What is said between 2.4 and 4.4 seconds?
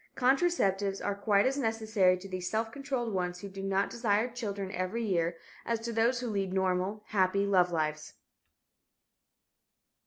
"self controlled" ones who do not desire